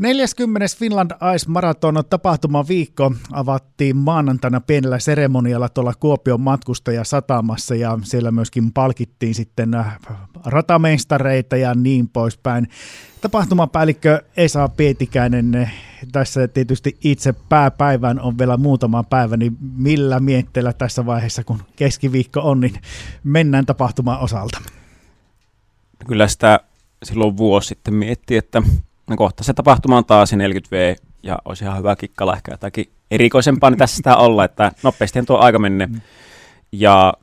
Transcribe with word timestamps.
40. 0.00 0.66
Finland 0.78 1.10
Ice 1.34 1.48
Marathon 1.48 2.04
tapahtuma 2.10 2.68
viikko 2.68 3.12
avattiin 3.32 3.96
maanantaina 3.96 4.60
pienellä 4.60 4.98
seremonialla 4.98 5.68
tuolla 5.68 5.92
Kuopion 6.00 6.40
matkustajasatamassa 6.40 7.74
ja 7.74 7.98
siellä 8.02 8.30
myöskin 8.30 8.72
palkittiin 8.72 9.34
sitten 9.34 9.74
äh, 9.74 9.98
ratamestareita 10.44 11.56
ja 11.56 11.74
niin 11.74 12.08
poispäin. 12.08 12.68
Tapahtumapäällikkö 13.20 14.22
Esa 14.36 14.68
Pietikäinen, 14.68 15.70
tässä 16.12 16.48
tietysti 16.48 16.98
itse 17.04 17.32
pääpäivän 17.32 18.20
on 18.20 18.38
vielä 18.38 18.56
muutama 18.56 19.02
päivä, 19.02 19.36
niin 19.36 19.56
millä 19.76 20.20
mietteellä 20.20 20.72
tässä 20.72 21.06
vaiheessa, 21.06 21.44
kun 21.44 21.62
keskiviikko 21.76 22.40
on, 22.40 22.60
niin 22.60 22.74
mennään 23.24 23.66
tapahtumaan 23.66 24.20
osalta? 24.20 24.58
Kyllä 26.06 26.28
sitä 26.28 26.60
silloin 27.04 27.36
vuosi 27.36 27.68
sitten 27.68 27.94
mietti, 27.94 28.36
että 28.36 28.62
no 29.10 29.16
kohta 29.16 29.44
se 29.44 29.54
tapahtuma 29.54 29.96
on 29.96 30.04
taas 30.04 30.32
40V 30.32 31.02
ja 31.22 31.38
olisi 31.44 31.64
ihan 31.64 31.78
hyvä 31.78 31.96
kikkala 31.96 32.36
ehkä 32.36 32.52
jotakin 32.52 32.90
erikoisempaa 33.10 33.70
niin 33.70 33.78
tässä 33.78 33.96
sitä 33.96 34.16
olla, 34.16 34.44
että 34.44 34.72
nopeasti 34.82 35.22
tuo 35.22 35.38
aika 35.38 35.58
menee. 35.58 35.86
Mm. 35.86 36.00
Ja, 36.72 37.14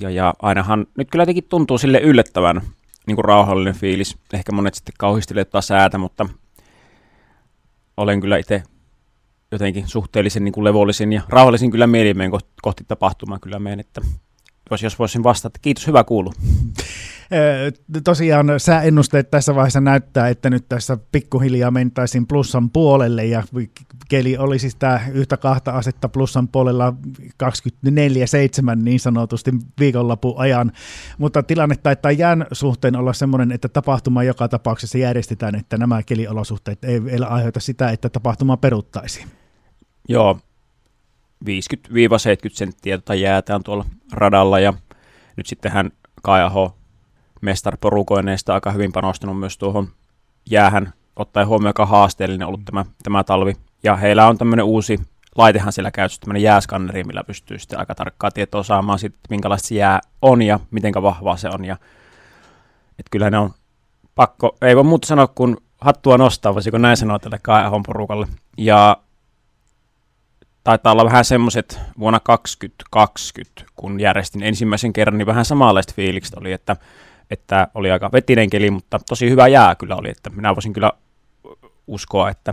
ja, 0.00 0.10
ja 0.10 0.34
ainahan 0.42 0.86
nyt 0.96 1.10
kyllä 1.10 1.22
jotenkin 1.22 1.44
tuntuu 1.44 1.78
sille 1.78 1.98
yllättävän 1.98 2.62
niin 3.06 3.16
kuin 3.16 3.24
rauhallinen 3.24 3.74
fiilis. 3.74 4.16
Ehkä 4.32 4.52
monet 4.52 4.74
sitten 4.74 4.94
kauhistelee 4.98 5.40
jotain 5.40 5.62
säätä, 5.62 5.98
mutta 5.98 6.28
olen 7.96 8.20
kyllä 8.20 8.36
itse 8.36 8.62
jotenkin 9.52 9.88
suhteellisen 9.88 10.44
niin 10.44 10.52
kuin 10.52 10.64
levollisin 10.64 11.12
ja 11.12 11.22
rauhallisin 11.28 11.70
kyllä 11.70 11.86
mielimeen 11.86 12.30
kohti 12.62 12.84
tapahtumaa 12.88 13.38
kyllä 13.38 13.58
meen, 13.58 13.80
että 13.80 14.00
jos, 14.70 14.82
jos 14.82 14.98
voisin 14.98 15.22
vastata, 15.22 15.58
kiitos, 15.62 15.86
hyvä 15.86 16.04
kuulu. 16.04 16.32
Tosiaan 18.04 18.46
sääennusteet 18.58 19.30
tässä 19.30 19.54
vaiheessa 19.54 19.80
näyttää, 19.80 20.28
että 20.28 20.50
nyt 20.50 20.68
tässä 20.68 20.98
pikkuhiljaa 21.12 21.70
mentäisiin 21.70 22.26
plussan 22.26 22.70
puolelle 22.70 23.24
ja 23.24 23.42
keli 24.08 24.36
oli 24.36 24.58
siis 24.58 24.76
tämä 24.76 25.00
yhtä 25.12 25.36
kahta 25.36 25.70
asetta 25.70 26.08
plussan 26.08 26.48
puolella 26.48 26.94
24-7 27.44 27.46
niin 28.76 29.00
sanotusti 29.00 29.50
viikonlopun 29.80 30.34
ajan, 30.36 30.72
mutta 31.18 31.42
tilanne 31.42 31.76
taitaa 31.76 32.12
jään 32.12 32.46
suhteen 32.52 32.96
olla 32.96 33.12
sellainen, 33.12 33.52
että 33.52 33.68
tapahtuma 33.68 34.22
joka 34.22 34.48
tapauksessa 34.48 34.98
järjestetään, 34.98 35.54
että 35.54 35.78
nämä 35.78 36.02
keliolosuhteet 36.02 36.84
ei 36.84 37.04
vielä 37.04 37.26
aiheuta 37.26 37.60
sitä, 37.60 37.90
että 37.90 38.08
tapahtuma 38.08 38.56
peruttaisiin. 38.56 39.28
Joo, 40.08 40.38
50-70 41.44 41.48
senttiä 42.52 42.98
tota 42.98 43.14
jäätään 43.14 43.62
tuolla 43.62 43.84
radalla 44.12 44.60
ja 44.60 44.74
nyt 45.36 45.46
sitten 45.46 45.72
hän 45.72 45.90
Kaiaho 46.22 46.76
mestarporukoineista 47.40 48.54
aika 48.54 48.70
hyvin 48.70 48.92
panostanut 48.92 49.40
myös 49.40 49.58
tuohon 49.58 49.88
jäähän, 50.50 50.92
ottaen 51.16 51.46
huomioon, 51.46 51.68
aika 51.68 51.86
haasteellinen 51.86 52.48
ollut 52.48 52.64
tämä, 52.64 52.84
tämä 53.02 53.24
talvi. 53.24 53.52
Ja 53.82 53.96
heillä 53.96 54.26
on 54.26 54.38
tämmöinen 54.38 54.64
uusi 54.64 55.00
laitehan 55.36 55.72
siellä 55.72 55.90
käytössä, 55.90 56.20
tämmöinen 56.20 56.42
jääskanneri, 56.42 57.04
millä 57.04 57.24
pystyy 57.24 57.58
sitten 57.58 57.78
aika 57.78 57.94
tarkkaa 57.94 58.30
tietoa 58.30 58.62
saamaan 58.62 58.98
sitten, 58.98 59.20
minkälaista 59.30 59.68
se 59.68 59.74
jää 59.74 60.00
on 60.22 60.42
ja 60.42 60.60
miten 60.70 60.92
vahvaa 61.02 61.36
se 61.36 61.48
on. 61.48 61.64
Ja, 61.64 61.76
et 62.98 63.06
kyllä 63.10 63.30
ne 63.30 63.38
on 63.38 63.50
pakko, 64.14 64.56
ei 64.62 64.76
voi 64.76 64.84
muuta 64.84 65.06
sanoa 65.06 65.26
kuin 65.26 65.56
hattua 65.80 66.18
nostaa, 66.18 66.54
voisiko 66.54 66.78
näin 66.78 66.96
sanoa 66.96 67.18
tälle 67.18 67.38
Kaehon 67.42 67.82
porukalle. 67.82 68.26
Ja 68.58 68.96
taitaa 70.64 70.92
olla 70.92 71.04
vähän 71.04 71.24
semmoiset 71.24 71.80
vuonna 71.98 72.20
2020, 72.20 73.64
kun 73.76 74.00
järjestin 74.00 74.42
ensimmäisen 74.42 74.92
kerran, 74.92 75.18
niin 75.18 75.26
vähän 75.26 75.44
samanlaista 75.44 75.92
fiilikset 75.96 76.38
oli, 76.38 76.52
että 76.52 76.76
että 77.30 77.68
oli 77.74 77.90
aika 77.90 78.12
vetinen 78.12 78.50
keli, 78.50 78.70
mutta 78.70 79.00
tosi 79.08 79.30
hyvä 79.30 79.48
jää 79.48 79.74
kyllä 79.74 79.96
oli, 79.96 80.10
että 80.10 80.30
minä 80.30 80.54
voisin 80.54 80.72
kyllä 80.72 80.92
uskoa, 81.86 82.30
että, 82.30 82.50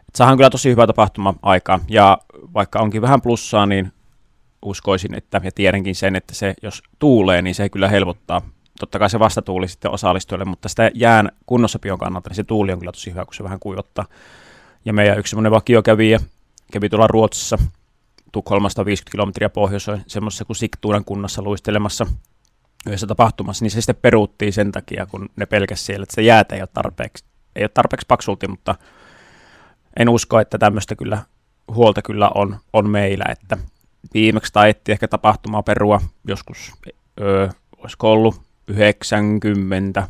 että 0.00 0.18
saahan 0.18 0.36
kyllä 0.36 0.50
tosi 0.50 0.70
hyvä 0.70 0.86
tapahtuma 0.86 1.34
aikaa, 1.42 1.80
ja 1.88 2.18
vaikka 2.54 2.80
onkin 2.80 3.02
vähän 3.02 3.20
plussaa, 3.20 3.66
niin 3.66 3.92
uskoisin, 4.62 5.14
että, 5.14 5.40
ja 5.44 5.50
tiedänkin 5.54 5.94
sen, 5.94 6.16
että 6.16 6.34
se, 6.34 6.54
jos 6.62 6.82
tuulee, 6.98 7.42
niin 7.42 7.54
se 7.54 7.68
kyllä 7.68 7.88
helpottaa. 7.88 8.42
Totta 8.80 8.98
kai 8.98 9.10
se 9.10 9.18
vastatuuli 9.18 9.68
sitten 9.68 9.90
osallistuille, 9.90 10.44
mutta 10.44 10.68
sitä 10.68 10.90
jään 10.94 11.32
kunnossapion 11.46 11.98
kannalta, 11.98 12.30
niin 12.30 12.36
se 12.36 12.44
tuuli 12.44 12.72
on 12.72 12.78
kyllä 12.78 12.92
tosi 12.92 13.10
hyvä, 13.10 13.24
kun 13.24 13.34
se 13.34 13.44
vähän 13.44 13.60
kuivottaa. 13.60 14.04
Ja 14.84 14.92
meidän 14.92 15.18
yksi 15.18 15.30
semmoinen 15.30 15.52
vakiokävijä 15.52 16.20
kävi 16.72 16.88
tuolla 16.88 17.06
Ruotsissa, 17.06 17.58
Tukholmasta 18.32 18.84
50 18.84 19.12
kilometriä 19.12 19.48
pohjoiseen, 19.48 20.04
semmoisessa 20.06 20.44
kuin 20.44 20.56
Siktuunan 20.56 21.04
kunnassa 21.04 21.42
luistelemassa 21.42 22.06
yhdessä 22.86 23.06
tapahtumassa, 23.06 23.64
niin 23.64 23.70
se 23.70 23.80
sitten 23.80 23.96
peruuttiin 24.02 24.52
sen 24.52 24.72
takia, 24.72 25.06
kun 25.06 25.28
ne 25.36 25.46
pelkäs 25.46 25.86
siellä, 25.86 26.02
että 26.02 26.14
se 26.14 26.22
jäätä 26.22 26.54
ei 26.54 26.62
ole 26.62 26.68
tarpeeksi, 26.74 27.24
ei 27.56 27.62
ole 27.62 27.70
tarpeeksi 27.74 28.06
paksulti, 28.08 28.48
mutta 28.48 28.74
en 29.98 30.08
usko, 30.08 30.40
että 30.40 30.58
tämmöistä 30.58 30.96
kyllä 30.96 31.18
huolta 31.74 32.02
kyllä 32.02 32.30
on, 32.34 32.56
on 32.72 32.90
meillä, 32.90 33.24
että 33.28 33.58
viimeksi 34.14 34.52
taettiin 34.52 34.92
ehkä 34.92 35.08
tapahtumaa 35.08 35.62
perua 35.62 36.00
joskus, 36.24 36.72
öö, 37.20 37.48
olisiko 37.76 38.12
ollut 38.12 38.40
90 38.68 40.08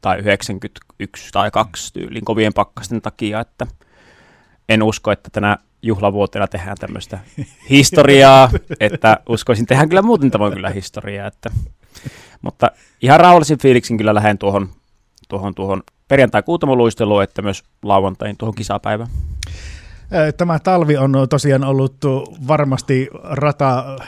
tai 0.00 0.18
91 0.18 1.32
tai 1.32 1.50
2 1.50 1.92
tyylin 1.92 2.24
kovien 2.24 2.52
pakkasten 2.54 3.02
takia, 3.02 3.40
että 3.40 3.66
en 4.68 4.82
usko, 4.82 5.12
että 5.12 5.30
tänä 5.32 5.58
juhlavuotena 5.82 6.46
tehdään 6.46 6.76
tämmöistä 6.80 7.18
historiaa, 7.70 8.50
että 8.80 9.20
uskoisin, 9.28 9.66
tehdään 9.66 9.88
kyllä 9.88 10.02
muuten 10.02 10.30
tavoin 10.30 10.52
kyllä 10.52 10.70
historiaa, 10.70 11.26
että 11.26 11.50
mutta 12.42 12.70
ihan 13.02 13.20
rauhallisin 13.20 13.58
fiiliksin 13.58 13.96
kyllä 13.96 14.14
lähden 14.14 14.38
tuohon, 14.38 14.68
tuohon, 15.28 15.54
tuohon 15.54 15.82
perjantai 16.08 16.42
kuutamoluisteluun, 16.42 17.22
että 17.22 17.42
myös 17.42 17.64
lauantain 17.82 18.36
tuohon 18.36 18.54
kisapäivään. 18.54 19.10
Tämä 20.36 20.58
talvi 20.58 20.96
on 20.96 21.12
tosiaan 21.30 21.64
ollut 21.64 21.96
varmasti 22.48 23.08
rata 23.22 23.98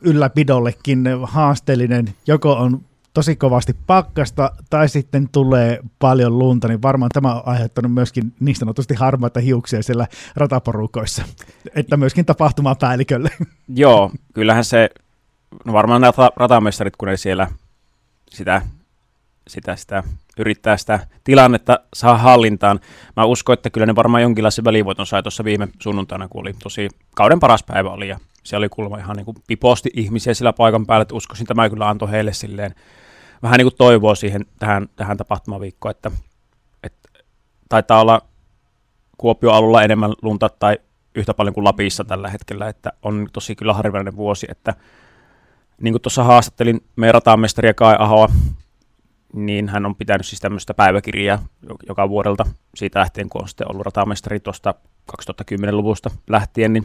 ylläpidollekin 0.00 1.04
haasteellinen. 1.22 2.14
Joko 2.26 2.52
on 2.52 2.80
tosi 3.14 3.36
kovasti 3.36 3.76
pakkasta 3.86 4.50
tai 4.70 4.88
sitten 4.88 5.28
tulee 5.32 5.80
paljon 5.98 6.38
lunta, 6.38 6.68
niin 6.68 6.82
varmaan 6.82 7.10
tämä 7.14 7.34
on 7.34 7.42
aiheuttanut 7.46 7.94
myöskin 7.94 8.32
niin 8.40 8.56
sanotusti 8.56 8.94
harmaita 8.94 9.40
hiuksia 9.40 9.82
siellä 9.82 10.06
rataporukoissa, 10.36 11.22
että 11.74 11.96
myöskin 11.96 12.24
tapahtumapäällikölle. 12.24 13.30
Joo, 13.68 14.10
kyllähän 14.34 14.64
se 14.64 14.90
no 15.64 15.72
varmaan 15.72 16.00
nämä 16.00 16.12
ratamestarit, 16.36 16.96
kun 16.96 17.08
ne 17.08 17.16
siellä 17.16 17.50
sitä, 18.30 18.62
sitä, 19.48 19.76
sitä 19.76 20.02
yrittää 20.38 20.76
sitä 20.76 21.06
tilannetta 21.24 21.80
saa 21.94 22.18
hallintaan. 22.18 22.80
Mä 23.16 23.24
uskon, 23.24 23.52
että 23.54 23.70
kyllä 23.70 23.86
ne 23.86 23.96
varmaan 23.96 24.22
jonkinlaisen 24.22 24.64
välivoiton 24.64 25.06
sai 25.06 25.22
tuossa 25.22 25.44
viime 25.44 25.68
sunnuntaina, 25.82 26.28
kun 26.28 26.40
oli 26.40 26.52
tosi 26.62 26.88
kauden 27.14 27.40
paras 27.40 27.62
päivä 27.62 27.90
oli 27.90 28.08
ja 28.08 28.18
siellä 28.42 28.64
oli 28.64 28.68
kuulemma 28.68 28.98
ihan 28.98 29.16
niin 29.16 29.24
kuin 29.24 29.36
piposti 29.46 29.90
ihmisiä 29.94 30.34
sillä 30.34 30.52
paikan 30.52 30.86
päällä, 30.86 31.02
että 31.02 31.14
uskoisin, 31.14 31.46
tämä 31.46 31.70
kyllä 31.70 31.88
antoi 31.88 32.10
heille 32.10 32.32
silleen 32.32 32.74
vähän 33.42 33.58
niin 33.58 33.64
kuin 33.64 33.76
toivoa 33.78 34.14
siihen 34.14 34.46
tähän, 34.58 34.88
tähän 34.96 35.16
tapahtumaviikkoon, 35.16 35.90
että, 35.90 36.10
että 36.82 37.08
taitaa 37.68 38.00
olla 38.00 38.22
Kuopio 39.18 39.50
alulla 39.50 39.82
enemmän 39.82 40.12
lunta 40.22 40.48
tai 40.48 40.78
yhtä 41.14 41.34
paljon 41.34 41.54
kuin 41.54 41.64
Lapissa 41.64 42.04
tällä 42.04 42.30
hetkellä, 42.30 42.68
että 42.68 42.92
on 43.02 43.26
tosi 43.32 43.56
kyllä 43.56 43.74
harvinainen 43.74 44.16
vuosi, 44.16 44.46
että 44.50 44.74
niin 45.80 45.92
kuin 45.92 46.02
tuossa 46.02 46.24
haastattelin 46.24 46.80
meidän 46.96 47.14
ratamestaria 47.14 47.74
Kai 47.74 47.96
Ahoa, 47.98 48.28
niin 49.32 49.68
hän 49.68 49.86
on 49.86 49.94
pitänyt 49.94 50.26
siis 50.26 50.40
tämmöistä 50.40 50.74
päiväkirjaa 50.74 51.38
joka 51.88 52.08
vuodelta 52.08 52.44
siitä 52.74 52.98
lähtien, 52.98 53.28
kun 53.28 53.42
on 53.42 53.48
sitten 53.48 53.70
ollut 53.70 53.86
ratamestari 53.86 54.40
tuosta 54.40 54.74
2010-luvusta 55.12 56.10
lähtien, 56.28 56.72
niin 56.72 56.84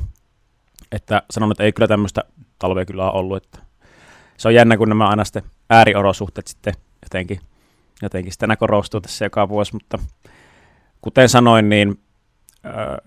että 0.92 1.24
sanon, 1.32 1.52
että 1.52 1.64
ei 1.64 1.72
kyllä 1.72 1.88
tämmöistä 1.88 2.24
talvea 2.60 2.86
kyllä 2.86 3.12
ole 3.12 3.20
ollut, 3.20 3.44
että 3.44 3.60
se 4.38 4.48
on 4.48 4.54
jännä, 4.54 4.78
kun 4.78 4.90
nämä 4.90 5.08
aina 5.08 5.24
sitten 5.24 5.44
ääriorosuhteet 5.70 6.48
sitten 6.48 6.74
jotenkin, 7.04 7.40
jotenkin 8.02 8.32
sitten 8.32 8.58
korostuu 8.60 9.02
tässä 9.02 9.26
joka 9.26 9.50
vuosi, 9.50 9.74
mutta 9.74 10.00
kuten 11.02 11.30
sanoin, 11.30 11.70
niin 11.70 12.00
ää, 12.64 12.98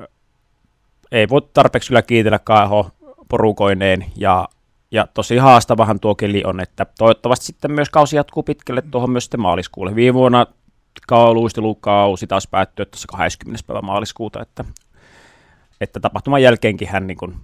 ei 1.12 1.28
voi 1.28 1.42
tarpeeksi 1.54 1.88
kyllä 1.88 2.02
kiitellä 2.02 2.38
KH 2.38 2.90
porukoineen 3.28 4.04
ja 4.16 4.48
ja 4.94 5.08
tosi 5.14 5.36
haastavahan 5.36 6.00
tuo 6.00 6.14
keli 6.14 6.42
on, 6.44 6.60
että 6.60 6.86
toivottavasti 6.98 7.46
sitten 7.46 7.72
myös 7.72 7.90
kausi 7.90 8.16
jatkuu 8.16 8.42
pitkälle 8.42 8.82
tuohon 8.90 9.10
myös 9.10 9.24
sitten 9.24 9.40
maaliskuulle. 9.40 9.94
Viime 9.94 10.14
vuonna 10.14 10.46
luistelukausi 11.32 12.26
taas 12.26 12.46
päättyi 12.46 12.86
tuossa 12.86 13.08
20. 13.08 13.66
päivä 13.66 13.82
maaliskuuta, 13.82 14.42
että, 14.42 14.64
että 15.80 16.00
tapahtuman 16.00 16.42
jälkeenkin 16.42 16.88
hän 16.88 17.06
niin 17.06 17.16
kuin, 17.16 17.36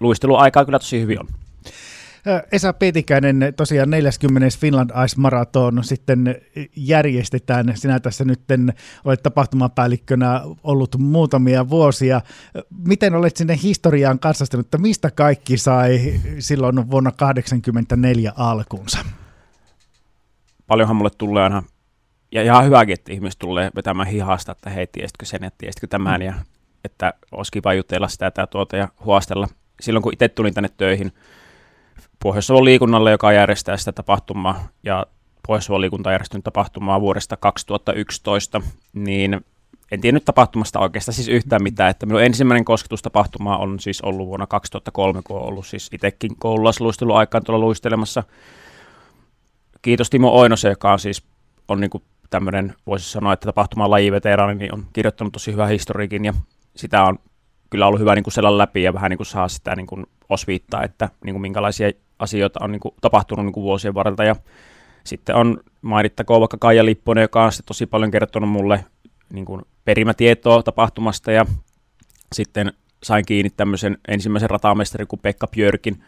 luisteluaikaa 0.00 0.64
kyllä 0.64 0.78
tosi 0.78 1.00
hyvin 1.00 1.20
on. 1.20 1.28
Esa 2.52 2.72
Petikäinen, 2.72 3.54
tosiaan 3.56 3.90
40. 3.90 4.48
Finland 4.60 4.90
Ice 5.04 5.16
Marathon 5.16 5.84
sitten 5.84 6.36
järjestetään. 6.76 7.72
Sinä 7.76 8.00
tässä 8.00 8.24
nyt 8.24 8.40
olet 9.04 9.22
tapahtumapäällikkönä 9.22 10.42
ollut 10.62 10.96
muutamia 10.98 11.68
vuosia. 11.68 12.20
Miten 12.86 13.14
olet 13.14 13.36
sinne 13.36 13.58
historiaan 13.62 14.18
katsastanut, 14.18 14.66
että 14.66 14.78
mistä 14.78 15.10
kaikki 15.10 15.58
sai 15.58 16.20
silloin 16.38 16.90
vuonna 16.90 17.10
1984 17.10 18.32
alkunsa? 18.36 18.98
Paljonhan 20.66 20.96
mulle 20.96 21.10
tulee 21.18 21.42
aina 21.42 21.62
ja 22.32 22.42
ihan 22.42 22.64
hyväkin, 22.64 22.94
että 22.94 23.12
ihmiset 23.12 23.38
tulee 23.38 23.70
vetämään 23.76 24.08
hihasta, 24.08 24.52
että 24.52 24.70
hei, 24.70 24.86
tiesitkö 24.86 25.26
sen 25.26 25.42
ja 25.42 25.50
tiesitkö 25.58 25.86
tämän, 25.86 26.20
mm. 26.20 26.26
ja 26.26 26.34
että 26.84 27.14
olisi 27.32 27.52
kiva 27.52 27.74
jutella 27.74 28.08
sitä 28.08 28.32
ja 28.36 28.46
tuota 28.46 28.76
ja 28.76 28.88
huostella. 29.04 29.48
Silloin 29.80 30.02
kun 30.02 30.12
itse 30.12 30.28
tulin 30.28 30.54
tänne 30.54 30.68
töihin 30.76 31.12
pohjois 32.22 32.50
liikunnalle, 32.50 33.10
joka 33.10 33.32
järjestää 33.32 33.76
sitä 33.76 33.92
tapahtumaa, 33.92 34.68
ja 34.82 35.06
pohjois 35.46 35.70
liikunta 35.70 36.12
järjestänyt 36.12 36.44
tapahtumaa 36.44 37.00
vuodesta 37.00 37.36
2011, 37.36 38.60
niin 38.92 39.40
en 39.92 40.00
tiennyt 40.00 40.24
tapahtumasta 40.24 40.78
oikeastaan 40.78 41.14
siis 41.14 41.28
yhtään 41.28 41.62
mitään, 41.62 41.90
että 41.90 42.06
minun 42.06 42.22
ensimmäinen 42.22 42.64
kosketus 42.64 43.02
tapahtumaa 43.02 43.58
on 43.58 43.80
siis 43.80 44.00
ollut 44.00 44.26
vuonna 44.26 44.46
2003, 44.46 45.22
kun 45.22 45.36
olen 45.36 45.48
ollut 45.48 45.66
siis 45.66 45.90
itsekin 45.92 46.36
aikaan 47.14 47.44
tuolla 47.44 47.64
luistelemassa. 47.64 48.22
Kiitos 49.82 50.10
Timo 50.10 50.30
Oinosen, 50.30 50.70
joka 50.70 50.92
on 50.92 50.98
siis 50.98 51.22
on 51.68 51.80
niin 51.80 51.90
tämmöinen, 52.30 52.74
voisi 52.86 53.10
sanoa, 53.10 53.32
että 53.32 53.46
tapahtuman 53.46 53.90
lajiveteraani, 53.90 54.54
niin 54.54 54.74
on 54.74 54.86
kirjoittanut 54.92 55.32
tosi 55.32 55.52
hyvää 55.52 55.66
historiikin 55.66 56.24
ja 56.24 56.34
sitä 56.76 57.02
on 57.02 57.18
kyllä 57.70 57.86
ollut 57.86 58.00
hyvä 58.00 58.14
niin 58.14 58.24
kuin 58.24 58.34
selän 58.34 58.58
läpi 58.58 58.82
ja 58.82 58.94
vähän 58.94 59.10
niin 59.10 59.18
kuin 59.18 59.26
saa 59.26 59.48
sitä 59.48 59.76
niin 59.76 59.86
kuin 59.86 60.06
osviittaa, 60.28 60.84
että 60.84 61.08
niin 61.24 61.34
kuin 61.34 61.42
minkälaisia 61.42 61.90
asioita 62.18 62.64
on 62.64 62.72
niin 62.72 62.80
kuin 62.80 62.94
tapahtunut 63.00 63.44
niin 63.44 63.52
kuin 63.52 63.64
vuosien 63.64 63.94
varrelta. 63.94 64.24
Ja 64.24 64.36
sitten 65.04 65.36
on 65.36 65.60
mainittakoon 65.82 66.40
vaikka 66.40 66.56
Kaija 66.60 66.84
Lipponen, 66.84 67.22
joka 67.22 67.44
on 67.44 67.50
tosi 67.66 67.86
paljon 67.86 68.10
kertonut 68.10 68.50
mulle 68.50 68.84
niin 69.32 69.44
kuin 69.44 69.62
perimätietoa 69.84 70.62
tapahtumasta. 70.62 71.32
Ja 71.32 71.46
sitten 72.32 72.72
sain 73.02 73.24
kiinni 73.26 73.50
tämmöisen 73.50 73.98
ensimmäisen 74.08 74.50
ratamestarin 74.50 75.08
kuin 75.08 75.20
Pekka 75.20 75.46
Björkin, 75.46 76.04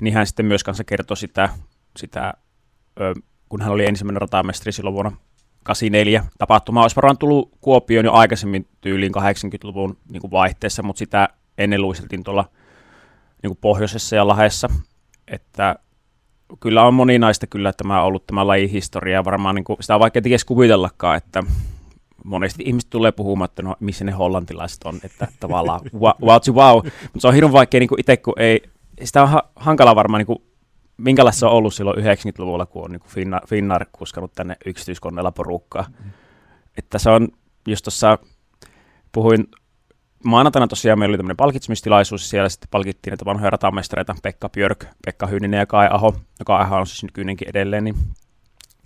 niin 0.00 0.14
hän 0.14 0.26
sitten 0.26 0.46
myös 0.46 0.64
kanssa 0.64 0.84
kertoi 0.84 1.16
sitä, 1.16 1.48
sitä 1.96 2.34
kun 3.48 3.62
hän 3.62 3.72
oli 3.72 3.86
ensimmäinen 3.86 4.20
ratamestari 4.20 4.72
silloin 4.72 4.94
vuonna 4.94 5.12
84. 5.62 6.24
Tapahtuma 6.38 6.82
olisi 6.82 6.96
varmaan 6.96 7.18
tullut 7.18 7.50
Kuopioon 7.60 8.04
jo 8.04 8.12
aikaisemmin 8.12 8.66
tyyliin 8.80 9.12
80-luvun 9.14 9.96
niin 10.08 10.20
kuin 10.20 10.30
vaihteessa, 10.30 10.82
mutta 10.82 10.98
sitä 10.98 11.28
ennen 11.58 11.82
luisteltiin 11.82 12.24
tuolla 12.24 12.44
niin 13.42 13.50
kuin 13.50 13.58
pohjoisessa 13.60 14.16
ja 14.16 14.28
lahessa, 14.28 14.70
että 15.28 15.76
kyllä 16.60 16.84
on 16.84 16.94
moninaista 16.94 17.46
kyllä 17.46 17.72
tämä 17.72 18.02
ollut 18.02 18.26
tämä 18.26 18.46
lajihistoria, 18.46 19.24
varmaan 19.24 19.54
niin 19.54 19.64
kuin, 19.64 19.76
sitä 19.80 19.94
on 19.94 20.00
vaikea 20.00 20.22
edes 20.24 20.44
kuvitellakaan, 20.44 21.16
että 21.16 21.42
monesti 22.24 22.62
ihmiset 22.66 22.90
tulee 22.90 23.12
puhumaan, 23.12 23.48
että 23.50 23.62
no 23.62 23.76
missä 23.80 24.04
ne 24.04 24.12
hollantilaiset 24.12 24.84
on, 24.84 25.00
että 25.04 25.28
tavallaan 25.40 25.80
wow, 26.00 26.12
wow, 26.22 26.40
wow. 26.52 26.76
mutta 27.02 27.20
se 27.20 27.28
on 27.28 27.34
hirveän 27.34 27.52
vaikea 27.52 27.80
niin 27.80 27.98
itse, 27.98 28.16
kun 28.16 28.34
ei, 28.36 28.62
sitä 29.04 29.22
on 29.22 29.28
ha- 29.28 29.48
hankala 29.56 29.96
varmaan 29.96 30.18
niin 30.18 30.26
kuin, 30.26 30.42
minkälaista 30.96 31.40
se 31.40 31.46
on 31.46 31.52
ollut 31.52 31.74
silloin 31.74 32.04
90-luvulla, 32.04 32.66
kun 32.66 32.84
on 32.84 32.90
niin 32.90 33.00
kuin 33.00 33.10
Finnar, 33.10 33.46
Finnar 33.46 33.86
kuskanut 33.92 34.32
tänne 34.32 34.56
yksityiskoneella 34.66 35.32
porukkaa. 35.32 35.86
Mm. 36.04 36.10
Että 36.78 36.98
se 36.98 37.10
on, 37.10 37.28
just 37.68 37.84
tuossa 37.84 38.18
puhuin 39.12 39.48
maanantaina 40.24 40.68
tosiaan 40.68 40.98
meillä 40.98 41.12
oli 41.12 41.18
tämmöinen 41.18 41.36
palkitsemistilaisuus, 41.36 42.30
siellä 42.30 42.48
sitten 42.48 42.68
palkittiin 42.70 43.12
näitä 43.12 43.24
vanhoja 43.24 43.50
ratamestareita, 43.50 44.14
Pekka 44.22 44.48
Björk, 44.48 44.84
Pekka 45.04 45.26
Hyninen 45.26 45.58
ja 45.58 45.66
Kai 45.66 45.88
Aho, 45.90 46.14
joka 46.38 46.58
Aho 46.58 46.76
on 46.76 46.86
siis 46.86 47.02
nykyinenkin 47.02 47.48
edelleen, 47.48 47.84
niin 47.84 47.94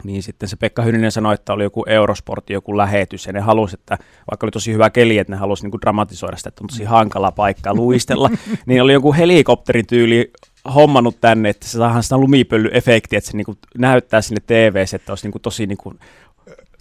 niin 0.04 0.22
sitten 0.22 0.48
se 0.48 0.56
Pekka 0.56 0.82
Hyninen 0.82 1.12
sanoi, 1.12 1.34
että 1.34 1.52
oli 1.52 1.62
joku 1.62 1.84
Eurosportti, 1.86 2.52
joku 2.52 2.76
lähetys, 2.76 3.26
ja 3.26 3.32
ne 3.32 3.40
halusi, 3.40 3.76
että 3.80 3.98
vaikka 4.30 4.46
oli 4.46 4.50
tosi 4.50 4.72
hyvä 4.72 4.90
keli, 4.90 5.18
että 5.18 5.32
ne 5.32 5.36
halusi 5.36 5.62
niin 5.62 5.70
kuin 5.70 5.80
dramatisoida 5.80 6.36
sitä, 6.36 6.48
että 6.48 6.64
on 6.64 6.68
tosi 6.68 6.84
hankala 6.84 7.32
paikka 7.32 7.74
luistella, 7.74 8.30
niin 8.66 8.82
oli 8.82 8.92
joku 8.92 9.12
helikopterityyli 9.12 10.32
hommannut 10.74 11.20
tänne, 11.20 11.48
että 11.48 11.68
se 11.68 11.78
saadaan 11.78 12.02
sitä 12.02 12.18
lumipölyefektiä, 12.18 13.18
että 13.18 13.30
se 13.30 13.36
niin 13.36 13.44
kuin 13.44 13.58
näyttää 13.78 14.20
sinne 14.20 14.40
tv 14.46 14.84
että 14.94 15.12
olisi 15.12 15.26
niin 15.26 15.32
kuin 15.32 15.42
tosi, 15.42 15.66
niin 15.66 15.78
kuin, 15.78 15.98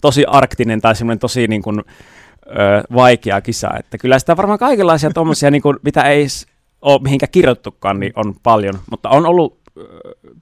tosi 0.00 0.24
arktinen 0.24 0.80
tai 0.80 0.96
semmoinen 0.96 1.18
tosi 1.18 1.48
niin 1.48 1.62
kuin, 1.62 1.82
ö, 2.48 2.82
vaikea 2.94 3.40
kisa. 3.40 3.70
Että 3.78 3.98
kyllä 3.98 4.18
sitä 4.18 4.36
varmaan 4.36 4.58
kaikenlaisia 4.58 5.10
tuommoisia, 5.10 5.50
niin 5.50 5.62
mitä 5.82 6.02
ei 6.02 6.26
ole 6.82 7.02
mihinkä 7.02 7.26
kirjoittukaan, 7.26 8.00
niin 8.00 8.12
on 8.16 8.34
paljon, 8.42 8.78
mutta 8.90 9.08
on 9.08 9.26
ollut 9.26 9.58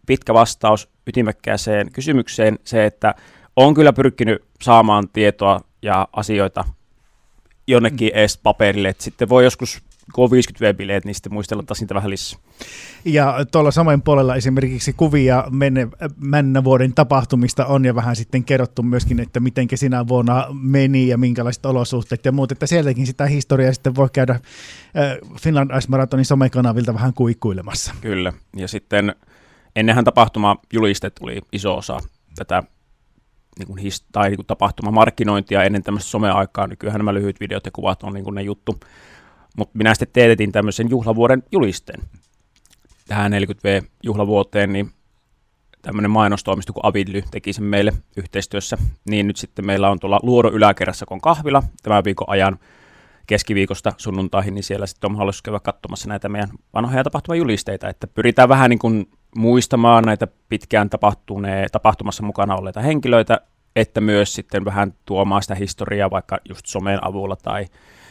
pitkä 0.06 0.34
vastaus 0.34 0.88
ytimekkääseen 1.06 1.92
kysymykseen 1.92 2.58
se, 2.64 2.86
että 2.86 3.14
on 3.56 3.74
kyllä 3.74 3.92
pyrkinyt 3.92 4.44
saamaan 4.62 5.08
tietoa 5.08 5.60
ja 5.82 6.08
asioita 6.12 6.64
jonnekin 7.66 8.12
mm. 8.14 8.18
edes 8.18 8.38
paperille, 8.38 8.88
että 8.88 9.04
sitten 9.04 9.28
voi 9.28 9.44
joskus 9.44 9.82
K50-bileet, 10.12 11.04
niin 11.04 11.14
sitten 11.14 11.32
muistellaan 11.32 11.66
taas 11.66 11.80
niitä 11.80 11.94
vähän 11.94 12.10
lisää. 12.10 12.38
Ja 13.04 13.36
tuolla 13.52 13.70
samoin 13.70 14.02
puolella 14.02 14.36
esimerkiksi 14.36 14.92
kuvia 14.92 15.44
menne, 15.50 15.88
männä 16.20 16.64
vuoden 16.64 16.94
tapahtumista 16.94 17.66
on 17.66 17.84
ja 17.84 17.94
vähän 17.94 18.16
sitten 18.16 18.44
kerrottu 18.44 18.82
myöskin, 18.82 19.20
että 19.20 19.40
miten 19.40 19.68
sinä 19.74 20.08
vuonna 20.08 20.46
meni 20.52 21.08
ja 21.08 21.18
minkälaiset 21.18 21.66
olosuhteet 21.66 22.24
ja 22.24 22.32
muut, 22.32 22.52
että 22.52 22.66
sieltäkin 22.66 23.06
sitä 23.06 23.26
historiaa 23.26 23.72
sitten 23.72 23.94
voi 23.94 24.08
käydä 24.12 24.32
äh, 24.32 24.40
Finland 25.40 25.70
Ice 25.78 25.88
Marathonin 25.88 26.24
somekanavilta 26.24 26.94
vähän 26.94 27.14
kuikkuilemassa. 27.14 27.94
Kyllä, 28.00 28.32
ja 28.56 28.68
sitten 28.68 29.14
ennenhän 29.76 30.04
tapahtuma 30.04 30.56
julistet 30.72 31.14
tuli 31.14 31.40
iso 31.52 31.76
osa 31.76 31.98
tätä 32.36 32.62
niin 33.58 33.66
kuin 33.66 33.78
his- 33.78 34.04
tai 34.12 34.28
niin 34.28 34.36
kuin 34.36 34.46
tapahtumamarkkinointia 34.46 35.64
ennen 35.64 35.82
tämmöistä 35.82 36.10
someaikaa. 36.10 36.66
Nykyään 36.66 36.98
nämä 36.98 37.14
lyhyt 37.14 37.40
videot 37.40 37.64
ja 37.64 37.70
kuvat 37.70 38.02
on 38.02 38.12
niin 38.12 38.24
kuin 38.24 38.34
ne 38.34 38.42
juttu. 38.42 38.80
Mutta 39.56 39.78
minä 39.78 39.94
sitten 39.94 40.08
teetetin 40.12 40.52
tämmöisen 40.52 40.90
juhlavuoden 40.90 41.42
julisteen 41.52 42.02
tähän 43.08 43.32
40V-juhlavuoteen, 43.32 44.72
niin 44.72 44.90
tämmöinen 45.82 46.10
mainostoimisto 46.10 46.72
kuin 46.72 46.86
Avidly 46.86 47.22
teki 47.30 47.52
sen 47.52 47.64
meille 47.64 47.92
yhteistyössä, 48.16 48.78
niin 49.10 49.26
nyt 49.26 49.36
sitten 49.36 49.66
meillä 49.66 49.90
on 49.90 50.00
tuolla 50.00 50.20
Luodon 50.22 50.54
yläkerrassa, 50.54 51.06
kun 51.06 51.14
on 51.14 51.20
kahvila 51.20 51.62
tämän 51.82 52.04
viikon 52.04 52.30
ajan 52.30 52.58
keskiviikosta 53.26 53.92
sunnuntaihin, 53.96 54.54
niin 54.54 54.62
siellä 54.62 54.86
sitten 54.86 55.08
on 55.08 55.12
mahdollisuus 55.12 55.42
käydä 55.42 55.60
katsomassa 55.60 56.08
näitä 56.08 56.28
meidän 56.28 56.48
vanhoja 56.74 57.04
tapahtumajulisteita, 57.04 57.88
että 57.88 58.06
pyritään 58.06 58.48
vähän 58.48 58.70
niin 58.70 58.78
kuin 58.78 59.08
muistamaan 59.36 60.04
näitä 60.04 60.28
pitkään 60.48 60.90
tapahtumassa 61.72 62.22
mukana 62.22 62.56
olleita 62.56 62.80
henkilöitä, 62.80 63.40
että 63.76 64.00
myös 64.00 64.34
sitten 64.34 64.64
vähän 64.64 64.94
tuomaan 65.06 65.42
sitä 65.42 65.54
historiaa 65.54 66.10
vaikka 66.10 66.38
just 66.48 66.66
somen 66.66 67.04
avulla 67.04 67.36
tai 67.36 67.66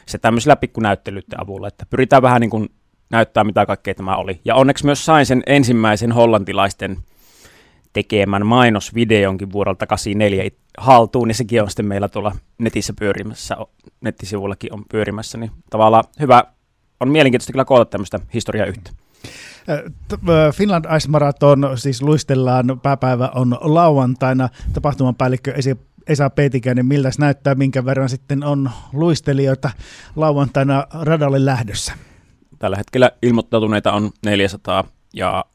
se 0.05 0.17
tämmöisellä 0.17 0.55
pikkunäyttelyiden 0.55 1.41
avulla, 1.41 1.67
että 1.67 1.85
pyritään 1.89 2.21
vähän 2.21 2.41
niin 2.41 2.49
kuin 2.49 2.69
näyttää, 3.09 3.43
mitä 3.43 3.65
kaikkea 3.65 3.95
tämä 3.95 4.15
oli. 4.15 4.41
Ja 4.45 4.55
onneksi 4.55 4.85
myös 4.85 5.05
sain 5.05 5.25
sen 5.25 5.43
ensimmäisen 5.45 6.11
hollantilaisten 6.11 6.97
tekemän 7.93 8.45
mainosvideonkin 8.45 9.51
vuodelta 9.51 9.87
84 9.87 10.49
haltuun, 10.77 11.27
niin 11.27 11.35
sekin 11.35 11.61
on 11.61 11.69
sitten 11.69 11.85
meillä 11.85 12.07
tuolla 12.09 12.35
netissä 12.57 12.93
pyörimässä, 12.99 13.57
nettisivullakin 14.01 14.73
on 14.73 14.85
pyörimässä, 14.91 15.37
niin 15.37 15.51
tavallaan 15.69 16.03
hyvä, 16.19 16.43
on 16.99 17.09
mielenkiintoista 17.09 17.53
kyllä 17.53 17.65
koota 17.65 17.85
tämmöistä 17.85 18.19
historiaa 18.33 18.67
yhtä. 18.67 18.91
Finland 20.53 20.85
Ice 20.95 21.09
Marathon, 21.09 21.71
siis 21.75 22.01
luistellaan, 22.01 22.79
pääpäivä 22.83 23.31
on 23.35 23.57
lauantaina, 23.61 24.49
tapahtuman 24.73 25.15
päällikkö 25.15 25.53
Esa 26.07 26.29
Peetikäinen, 26.29 26.85
miltä 26.85 27.09
näyttää, 27.19 27.55
minkä 27.55 27.85
verran 27.85 28.09
sitten 28.09 28.43
on 28.43 28.69
luistelijoita 28.93 29.69
lauantaina 30.15 30.87
radalle 31.01 31.45
lähdössä? 31.45 31.93
Tällä 32.59 32.77
hetkellä 32.77 33.11
ilmoittautuneita 33.21 33.93
on 33.93 34.11
400 34.25 34.83
ja 35.13 35.45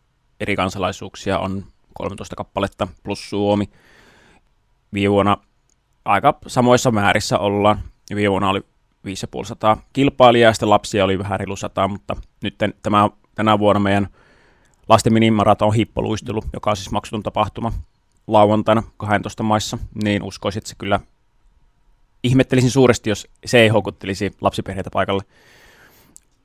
eri 0.41 0.57
kansalaisuuksia 0.57 1.39
on 1.39 1.65
13 1.95 2.37
kappaletta 2.37 2.89
plus 3.03 3.31
Suomi. 3.31 3.71
Viime 4.93 5.13
vuonna 5.13 5.37
aika 6.05 6.39
samoissa 6.47 6.91
määrissä 6.91 7.39
ollaan. 7.39 7.81
Viime 8.15 8.31
vuonna 8.31 8.51
oli 8.51 8.61
550 9.05 9.77
kilpailijaa 9.93 10.49
ja 10.49 10.53
sitten 10.53 10.71
lapsia 10.71 11.05
oli 11.05 11.19
vähän 11.19 11.41
reilu 11.41 11.57
100, 11.57 11.89
mutta 11.89 12.17
nyt 12.43 12.55
tämä, 12.83 13.11
tänä 13.39 13.59
vuonna 13.59 13.81
meidän 13.81 14.09
lasten 14.89 15.13
minimaraton 15.13 15.75
hippoluistelu, 15.75 16.43
joka 16.53 16.71
on 16.71 16.77
siis 16.77 16.91
maksuton 16.91 17.23
tapahtuma, 17.23 17.73
lauantaina 18.27 18.83
12 18.97 19.43
maissa, 19.43 19.79
niin 20.05 20.23
uskoisin, 20.23 20.61
että 20.61 20.69
se 20.69 20.75
kyllä 20.79 21.01
ihmettelisin 22.23 22.71
suuresti, 22.71 23.11
jos 23.11 23.27
se 23.47 23.59
ei 23.59 23.69
houkuttelisi 23.69 24.37
lapsiperheitä 24.41 24.91
paikalle. 24.93 25.23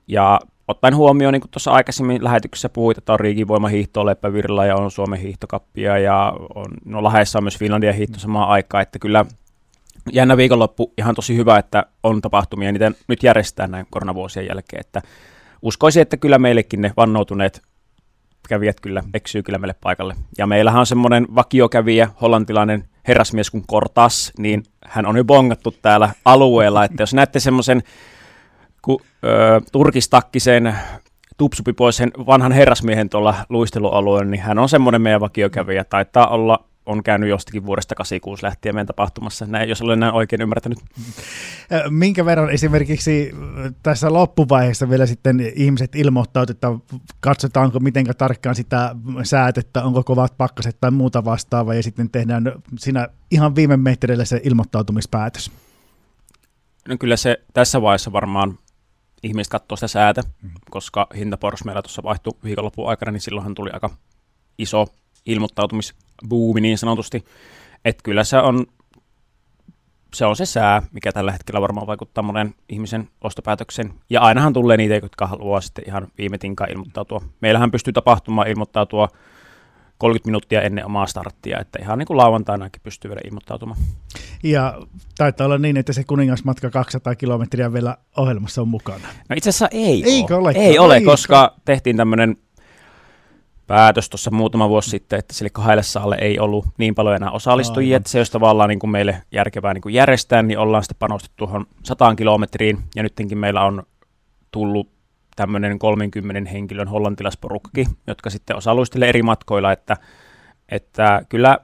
Ja 0.08 0.40
ottaen 0.68 0.96
huomioon, 0.96 1.34
niin 1.34 1.42
kuin 1.42 1.52
tuossa 1.52 1.72
aikaisemmin 1.72 2.24
lähetyksessä 2.24 2.70
puhuit, 2.70 2.98
että 2.98 3.14
on 3.14 3.20
Riigin 3.20 3.48
voimahiihto 3.48 4.06
Leppävirralla 4.06 4.66
ja 4.66 4.76
on 4.76 4.92
Suomen 4.92 5.20
hiihtokappia 5.20 5.98
ja 5.98 6.34
on, 6.56 6.68
no 6.86 7.04
Lahdessa 7.04 7.40
on 7.40 7.44
myös 7.44 7.58
Finlandia 7.58 7.94
hiihto 7.94 8.20
samaan 8.20 8.50
aikaan, 8.50 8.82
että 8.82 9.00
kyllä 9.00 9.26
jännä 10.12 10.38
viikonloppu, 10.38 10.94
ihan 10.98 11.16
tosi 11.16 11.38
hyvä, 11.38 11.58
että 11.58 11.86
on 12.04 12.22
tapahtumia, 12.22 12.72
niitä 12.72 12.92
nyt 13.08 13.24
järjestetään 13.24 13.72
näin 13.72 13.88
koronavuosien 13.90 14.48
jälkeen, 14.48 14.80
että 14.80 15.02
uskoisin, 15.64 16.02
että 16.02 16.18
kyllä 16.18 16.40
meillekin 16.40 16.82
ne 16.82 16.94
vannoutuneet 16.98 17.62
kävijät 18.50 18.80
kyllä 18.80 19.04
eksyy 19.14 19.44
kyllä 19.44 19.58
meille 19.58 19.76
paikalle. 19.82 20.16
Ja 20.38 20.48
meillähän 20.48 20.80
on 20.80 20.86
semmoinen 20.86 21.28
vakiokävijä, 21.36 22.10
hollantilainen 22.22 22.84
herrasmies 23.08 23.52
kuin 23.52 23.64
Kortas, 23.68 24.32
niin 24.38 24.64
hän 24.86 25.06
on 25.06 25.18
jo 25.18 25.24
bongattu 25.24 25.76
täällä 25.82 26.10
alueella, 26.26 26.84
että 26.84 27.04
jos 27.04 27.14
näette 27.14 27.40
semmoisen 27.40 27.84
ku, 28.82 29.02
ö, 29.24 29.62
turkistakkisen 29.72 30.76
tupsupipoisen 31.38 32.12
vanhan 32.26 32.52
herrasmiehen 32.52 33.10
tuolla 33.10 33.36
luistelualueella, 33.50 34.32
niin 34.32 34.42
hän 34.42 34.60
on 34.60 34.70
semmoinen 34.70 35.02
meidän 35.02 35.22
vakiokävijä. 35.22 35.84
Taitaa 35.84 36.28
olla 36.28 36.66
on 36.86 37.04
käynyt 37.04 37.30
jostakin 37.30 37.66
vuodesta 37.66 37.96
86 37.96 38.44
lähtien 38.44 38.76
meidän 38.76 38.88
tapahtumassa, 38.88 39.46
näin, 39.46 39.70
jos 39.70 39.82
olen 39.82 40.00
näin 40.00 40.14
oikein 40.14 40.42
ymmärtänyt. 40.42 40.80
Minkä 41.90 42.26
verran 42.26 42.50
esimerkiksi 42.50 43.32
tässä 43.84 44.14
loppuvaiheessa 44.14 44.90
vielä 44.90 45.06
sitten 45.06 45.52
ihmiset 45.56 45.96
ilmoittaa, 45.96 46.46
että 46.50 46.68
katsotaanko 47.20 47.80
miten 47.80 48.06
tarkkaan 48.18 48.56
sitä 48.56 48.96
säätettä, 49.24 49.84
onko 49.84 50.04
kovat 50.04 50.38
pakkaset 50.38 50.78
tai 50.82 50.92
muuta 50.92 51.26
vastaavaa, 51.26 51.74
ja 51.74 51.84
sitten 51.84 52.10
tehdään 52.10 52.52
siinä 52.78 53.08
ihan 53.32 53.56
viime 53.56 53.78
metreillä 53.78 54.26
se 54.26 54.42
ilmoittautumispäätös? 54.44 55.52
No 56.88 56.98
kyllä 57.00 57.18
se 57.18 57.38
tässä 57.54 57.82
vaiheessa 57.82 58.12
varmaan 58.12 58.60
ihmiset 59.24 59.52
katsoo 59.52 59.78
sitä 59.78 59.88
säätä, 59.88 60.22
mm. 60.42 60.52
koska 60.70 61.08
hintaporos 61.16 61.66
meillä 61.66 61.82
tuossa 61.82 62.04
vaihtui 62.04 62.34
viikonlopun 62.44 62.90
aikana, 62.90 63.12
niin 63.12 63.22
silloinhan 63.22 63.56
tuli 63.56 63.70
aika 63.74 63.90
iso 64.58 64.88
ilmoittautumisbuumi 66.24 66.62
niin 66.62 66.78
sanotusti. 66.78 67.26
Että 67.86 68.04
kyllä 68.04 68.24
se 68.24 68.38
on, 68.38 68.66
se 70.14 70.26
on 70.26 70.36
se 70.36 70.46
sää, 70.46 70.82
mikä 70.92 71.12
tällä 71.12 71.32
hetkellä 71.32 71.62
varmaan 71.62 71.88
vaikuttaa 71.88 72.24
monen 72.24 72.56
ihmisen 72.70 73.10
ostopäätöksen. 73.22 73.94
Ja 74.10 74.22
ainahan 74.22 74.54
tulee 74.54 74.78
niitä, 74.78 74.96
jotka 74.96 75.28
haluaa 75.28 75.62
sitten 75.62 75.84
ihan 75.88 76.08
viime 76.18 76.38
tinkaan 76.38 76.72
ilmoittautua. 76.72 77.22
Meillähän 77.42 77.72
pystyy 77.72 77.94
tapahtumaan 77.94 78.48
ilmoittautua 78.48 79.08
30 79.98 80.28
minuuttia 80.28 80.62
ennen 80.62 80.86
omaa 80.86 81.08
starttia, 81.08 81.60
että 81.60 81.80
ihan 81.82 82.00
niin 82.00 82.08
kuin 82.08 82.18
lauantainakin 82.18 82.82
pystyy 82.82 83.10
vielä 83.10 83.22
ilmoittautumaan. 83.26 83.80
Ja 84.44 84.82
taitaa 85.18 85.46
olla 85.46 85.58
niin, 85.58 85.78
että 85.78 85.94
se 85.94 86.04
kuningasmatka 86.04 86.70
200 86.70 87.16
kilometriä 87.16 87.74
vielä 87.74 87.98
ohjelmassa 88.18 88.62
on 88.62 88.68
mukana. 88.68 89.08
No 89.30 89.36
itse 89.38 89.50
asiassa 89.50 89.68
ei 89.72 90.04
Eikö 90.06 90.38
ole. 90.38 90.52
Ei 90.56 90.80
ole, 90.80 91.02
koska 91.02 91.56
tehtiin 91.66 91.98
tämmöinen 91.98 92.38
päätös 93.68 94.10
tuossa 94.10 94.32
muutama 94.32 94.70
vuosi 94.70 94.90
sitten, 94.90 95.20
että 95.20 95.34
sille 95.34 95.50
kahdelle 95.50 95.84
saalle 95.84 96.18
ei 96.22 96.40
ollut 96.40 96.66
niin 96.78 96.96
paljon 96.96 97.16
enää 97.16 97.32
osallistujia, 97.32 97.88
Aivan. 97.88 97.98
että 97.98 98.10
se 98.10 98.18
olisi 98.18 98.32
tavallaan 98.32 98.70
niin 98.70 98.80
kuin 98.80 98.92
meille 98.92 99.22
järkevää 99.32 99.74
niin 99.74 99.82
kuin 99.82 99.96
järjestää, 99.96 100.44
niin 100.44 100.60
ollaan 100.60 100.84
sitten 100.84 101.00
panostettu 101.00 101.36
tuohon 101.38 101.66
100 101.84 102.16
kilometriin, 102.16 102.80
ja 102.96 103.04
nytkin 103.04 103.38
meillä 103.38 103.66
on 103.66 103.84
tullut 104.52 104.90
tämmöinen 105.36 105.80
30 105.80 106.52
henkilön 106.52 106.88
hollantilaisporukki, 106.88 107.86
jotka 108.08 108.30
sitten 108.30 108.56
osallistuivat 108.56 109.10
eri 109.10 109.24
matkoilla, 109.24 109.72
että, 109.72 109.98
että 110.70 111.26
kyllä 111.30 111.58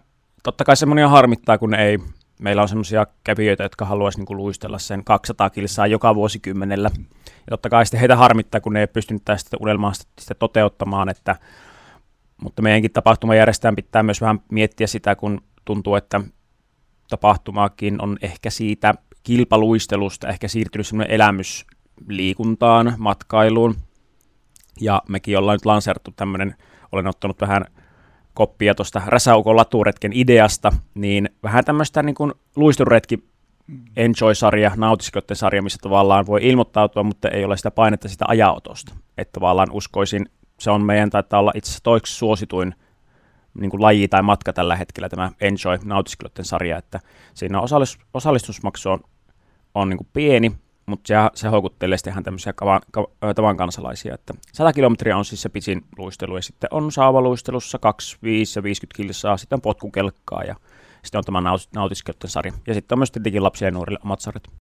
totta 0.43 0.63
kai 0.63 0.77
semmoinen 0.77 1.09
harmittaa, 1.09 1.57
kun 1.57 1.73
ei, 1.73 1.99
meillä 2.39 2.61
on 2.61 2.67
semmoisia 2.67 3.07
kävijöitä, 3.23 3.63
jotka 3.63 3.85
haluaisi 3.85 4.19
niin 4.19 4.37
luistella 4.37 4.79
sen 4.79 5.03
200 5.03 5.49
kilsaa 5.49 5.87
joka 5.87 6.15
vuosikymmenellä. 6.15 6.91
Ja 7.25 7.49
totta 7.49 7.69
kai 7.69 7.85
sitten 7.85 7.99
heitä 7.99 8.15
harmittaa, 8.15 8.61
kun 8.61 8.73
ne 8.73 8.79
ei 8.79 8.87
pystynyt 8.87 9.25
tästä 9.25 9.57
unelmaa 9.59 9.93
sitä 10.19 10.35
toteuttamaan, 10.35 11.09
että, 11.09 11.35
mutta 12.43 12.61
meidänkin 12.61 12.91
tapahtumajärjestäjän 12.91 13.75
pitää 13.75 14.03
myös 14.03 14.21
vähän 14.21 14.39
miettiä 14.51 14.87
sitä, 14.87 15.15
kun 15.15 15.41
tuntuu, 15.65 15.95
että 15.95 16.21
tapahtumaakin 17.09 18.01
on 18.01 18.17
ehkä 18.21 18.49
siitä 18.49 18.93
kilpaluistelusta 19.23 20.27
ehkä 20.27 20.47
siirtynyt 20.47 20.87
semmoinen 20.87 21.15
elämys 21.15 21.65
liikuntaan, 22.07 22.93
matkailuun. 22.97 23.75
Ja 24.81 25.01
mekin 25.09 25.37
ollaan 25.37 25.55
nyt 25.55 25.65
lanseerattu 25.65 26.11
tämmöinen, 26.15 26.55
olen 26.91 27.07
ottanut 27.07 27.41
vähän 27.41 27.65
koppia 28.33 28.75
tuosta 28.75 29.01
Räsäukon 29.05 29.55
laturetken 29.55 30.11
ideasta, 30.13 30.71
niin 30.93 31.29
vähän 31.43 31.65
tämmöistä 31.65 32.03
niin 32.03 32.15
kuin 32.15 32.33
luisturetki 32.55 33.29
Enjoy-sarja, 33.95 34.71
nautiskioiden 34.75 35.35
sarja, 35.35 35.61
missä 35.61 35.79
tavallaan 35.81 36.27
voi 36.27 36.39
ilmoittautua, 36.43 37.03
mutta 37.03 37.29
ei 37.29 37.45
ole 37.45 37.57
sitä 37.57 37.71
painetta 37.71 38.09
sitä 38.09 38.25
ajaotosta. 38.27 38.95
Että 39.17 39.31
tavallaan 39.31 39.71
uskoisin, 39.71 40.29
se 40.59 40.71
on 40.71 40.85
meidän 40.85 41.09
taitaa 41.09 41.39
olla 41.39 41.51
itse 41.55 41.69
asiassa 41.69 41.83
toiksi 41.83 42.15
suosituin 42.15 42.75
niin 43.53 43.71
kuin 43.71 43.81
laji 43.81 44.07
tai 44.07 44.21
matka 44.21 44.53
tällä 44.53 44.75
hetkellä, 44.75 45.09
tämä 45.09 45.31
Enjoy 45.41 45.79
nautiskelijoiden 45.83 46.45
sarja, 46.45 46.77
että 46.77 46.99
siinä 47.33 47.61
osallistus, 47.61 48.05
osallistusmaksu 48.13 48.89
on, 48.89 48.99
on 49.75 49.89
niin 49.89 49.97
kuin 49.97 50.07
pieni, 50.13 50.51
mutta 50.85 51.07
se, 51.07 51.15
se 51.33 51.47
houkuttelee 51.47 51.97
sitten 51.97 52.11
ihan 52.11 52.23
tämmöisiä 52.23 52.53
kavan, 52.53 52.81
tavan 53.35 53.57
kansalaisia, 53.57 54.13
että 54.13 54.33
100 54.53 54.73
kilometriä 54.73 55.17
on 55.17 55.25
siis 55.25 55.41
se 55.41 55.49
pisin 55.49 55.85
luistelu, 55.97 56.35
ja 56.35 56.41
sitten 56.41 56.67
on 56.71 56.91
saavaluistelussa 56.91 57.79
25 57.79 58.59
ja 58.59 58.63
50 58.63 58.97
kilsaa, 58.97 59.37
sitten 59.37 59.57
on 59.57 59.61
potkukelkkaa, 59.61 60.43
ja 60.43 60.55
sitten 61.03 61.17
on 61.17 61.23
tämä 61.23 61.41
nautiskelijoiden 61.75 62.29
sarja. 62.29 62.53
Ja 62.67 62.73
sitten 62.73 62.95
on 62.95 62.99
myös 62.99 63.11
tietenkin 63.11 63.43
lapsille 63.43 63.67
ja 63.67 63.71
nuorille 63.71 63.99
omat 64.03 64.19
sarjat. 64.19 64.49